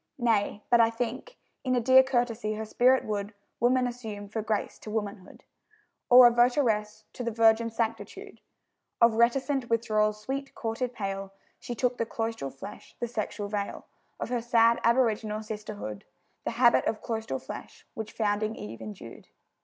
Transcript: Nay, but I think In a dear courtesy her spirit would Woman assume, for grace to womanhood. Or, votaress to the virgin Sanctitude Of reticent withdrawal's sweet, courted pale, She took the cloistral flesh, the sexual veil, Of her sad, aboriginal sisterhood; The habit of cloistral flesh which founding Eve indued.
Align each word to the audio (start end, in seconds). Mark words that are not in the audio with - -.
Nay, 0.17 0.63
but 0.71 0.79
I 0.81 0.89
think 0.89 1.37
In 1.63 1.75
a 1.75 1.79
dear 1.79 2.01
courtesy 2.01 2.55
her 2.55 2.65
spirit 2.65 3.05
would 3.05 3.35
Woman 3.59 3.85
assume, 3.85 4.29
for 4.29 4.41
grace 4.41 4.79
to 4.79 4.89
womanhood. 4.89 5.43
Or, 6.09 6.31
votaress 6.31 7.03
to 7.13 7.23
the 7.23 7.29
virgin 7.29 7.69
Sanctitude 7.69 8.41
Of 8.99 9.13
reticent 9.13 9.69
withdrawal's 9.69 10.19
sweet, 10.19 10.55
courted 10.55 10.93
pale, 10.95 11.33
She 11.59 11.75
took 11.75 11.97
the 11.99 12.07
cloistral 12.07 12.49
flesh, 12.49 12.95
the 12.99 13.07
sexual 13.07 13.47
veil, 13.47 13.85
Of 14.19 14.29
her 14.29 14.41
sad, 14.41 14.79
aboriginal 14.83 15.43
sisterhood; 15.43 16.03
The 16.45 16.51
habit 16.57 16.85
of 16.87 17.03
cloistral 17.03 17.37
flesh 17.39 17.85
which 17.93 18.11
founding 18.11 18.55
Eve 18.55 18.81
indued. 18.81 19.27